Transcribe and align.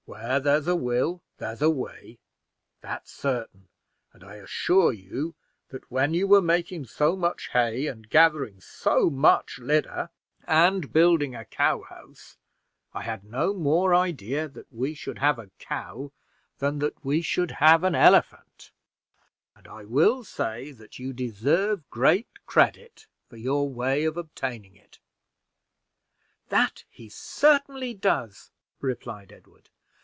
"'Where 0.05 0.41
there's 0.41 0.67
a 0.67 0.75
will, 0.75 1.21
there's 1.37 1.61
a 1.61 1.69
way,' 1.69 2.17
that's 2.81 3.09
certain; 3.13 3.69
and 4.11 4.25
I 4.25 4.35
assure 4.35 4.91
you, 4.91 5.35
that 5.69 5.89
when 5.89 6.13
you 6.13 6.27
were 6.27 6.41
making 6.41 6.83
so 6.85 7.15
much 7.15 7.49
hay, 7.53 7.87
and 7.87 8.09
gathering 8.09 8.59
so 8.59 9.09
much 9.09 9.57
litter, 9.59 10.09
and 10.45 10.91
building 10.91 11.33
a 11.33 11.45
cow 11.45 11.83
house, 11.83 12.35
I 12.93 13.03
had 13.03 13.23
no 13.23 13.53
more 13.53 13.95
idea 13.95 14.49
that 14.49 14.65
we 14.73 14.93
should 14.95 15.19
have 15.19 15.39
a 15.39 15.49
cow 15.59 16.11
than 16.57 16.79
that 16.79 17.05
we 17.05 17.21
should 17.21 17.51
have 17.51 17.85
an 17.85 17.95
elephant; 17.95 18.71
and 19.55 19.65
I 19.65 19.85
will 19.85 20.25
say 20.25 20.73
that 20.73 20.99
you 20.99 21.13
deserve 21.13 21.89
great 21.89 22.45
credit 22.45 23.07
for 23.29 23.37
your 23.37 23.69
way 23.69 24.03
of 24.03 24.17
obtaining 24.17 24.75
it." 24.75 24.99
"That 26.49 26.83
he 26.89 27.07
certainly 27.07 27.93
does," 27.93 28.51
replied 28.81 29.31
Edward. 29.31 29.69